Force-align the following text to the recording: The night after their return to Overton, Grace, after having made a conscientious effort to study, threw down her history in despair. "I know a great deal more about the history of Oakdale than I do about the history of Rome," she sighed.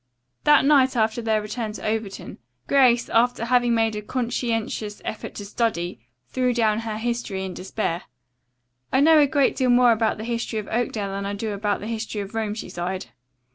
The 0.45 0.63
night 0.63 0.95
after 0.95 1.21
their 1.21 1.43
return 1.43 1.73
to 1.73 1.85
Overton, 1.85 2.39
Grace, 2.65 3.07
after 3.09 3.45
having 3.45 3.75
made 3.75 3.95
a 3.95 4.01
conscientious 4.01 4.99
effort 5.05 5.35
to 5.35 5.45
study, 5.45 5.99
threw 6.29 6.55
down 6.55 6.79
her 6.79 6.97
history 6.97 7.45
in 7.45 7.53
despair. 7.53 8.05
"I 8.91 8.99
know 8.99 9.19
a 9.19 9.27
great 9.27 9.55
deal 9.55 9.69
more 9.69 9.91
about 9.91 10.17
the 10.17 10.23
history 10.23 10.57
of 10.57 10.67
Oakdale 10.69 11.11
than 11.11 11.27
I 11.27 11.33
do 11.33 11.51
about 11.51 11.81
the 11.81 11.87
history 11.87 12.21
of 12.21 12.33
Rome," 12.33 12.55
she 12.55 12.67
sighed. 12.67 13.09